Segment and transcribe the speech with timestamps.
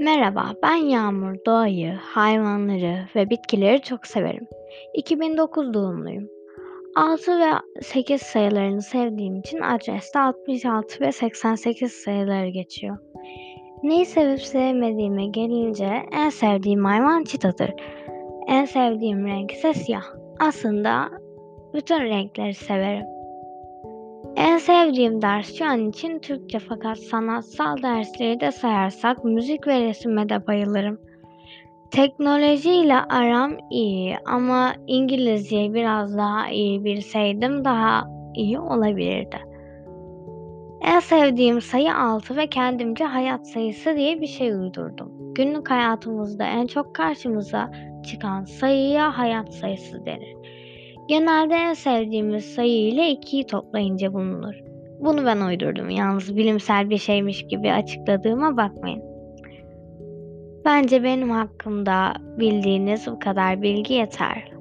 [0.00, 1.36] Merhaba, ben Yağmur.
[1.46, 4.46] Doğayı, hayvanları ve bitkileri çok severim.
[4.94, 6.28] 2009 doğumluyum.
[6.96, 7.50] 6 ve
[7.82, 12.98] 8 sayılarını sevdiğim için adreste 66 ve 88 sayıları geçiyor.
[13.82, 17.70] Neyi sevip sevmediğime gelince en sevdiğim hayvan çitadır.
[18.48, 20.04] En sevdiğim renk ise siyah.
[20.38, 21.08] Aslında
[21.74, 23.19] bütün renkleri severim.
[24.40, 30.28] En sevdiğim ders şu an için Türkçe fakat sanatsal dersleri de sayarsak müzik ve resime
[30.28, 31.00] de bayılırım.
[31.90, 39.38] Teknolojiyle aram iyi ama İngilizceyi biraz daha iyi bilseydim daha iyi olabilirdi.
[40.82, 45.34] En sevdiğim sayı 6 ve kendimce hayat sayısı diye bir şey uydurdum.
[45.34, 47.70] Günlük hayatımızda en çok karşımıza
[48.06, 50.36] çıkan sayıya hayat sayısı denir.
[51.08, 54.54] Genelde en sevdiğimiz sayı ile 2'yi toplayınca bulunur.
[55.00, 59.02] Bunu ben uydurdum yalnız bilimsel bir şeymiş gibi açıkladığıma bakmayın.
[60.64, 64.59] Bence benim hakkımda bildiğiniz bu kadar bilgi yeter.